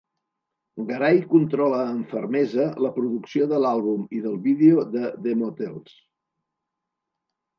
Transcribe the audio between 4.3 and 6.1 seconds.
vídeo de The Motels.